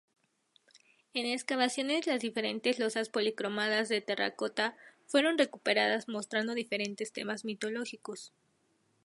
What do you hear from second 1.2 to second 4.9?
excavaciones las diferentes losas policromadas de terracota